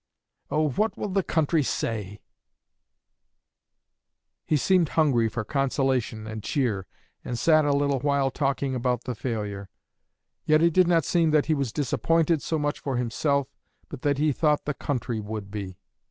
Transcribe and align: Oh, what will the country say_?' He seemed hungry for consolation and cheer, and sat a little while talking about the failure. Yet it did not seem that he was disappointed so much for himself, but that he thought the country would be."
Oh, 0.49 0.67
what 0.69 0.97
will 0.97 1.09
the 1.09 1.21
country 1.21 1.61
say_?' 1.61 2.21
He 4.47 4.57
seemed 4.57 4.89
hungry 4.97 5.29
for 5.29 5.43
consolation 5.43 6.25
and 6.25 6.41
cheer, 6.43 6.87
and 7.23 7.37
sat 7.37 7.65
a 7.65 7.71
little 7.71 7.99
while 7.99 8.31
talking 8.31 8.73
about 8.73 9.03
the 9.03 9.13
failure. 9.13 9.69
Yet 10.43 10.63
it 10.63 10.73
did 10.73 10.87
not 10.87 11.05
seem 11.05 11.29
that 11.29 11.45
he 11.45 11.53
was 11.53 11.71
disappointed 11.71 12.41
so 12.41 12.57
much 12.57 12.79
for 12.79 12.97
himself, 12.97 13.47
but 13.89 14.01
that 14.01 14.17
he 14.17 14.31
thought 14.31 14.65
the 14.65 14.73
country 14.73 15.19
would 15.19 15.51
be." 15.51 15.77